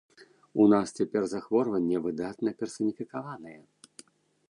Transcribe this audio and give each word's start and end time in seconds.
У 0.63 0.65
нас 0.73 0.87
цяпер 1.01 1.27
захворванне 1.35 1.97
выдатна 2.07 2.49
персаніфікаванае. 2.65 3.59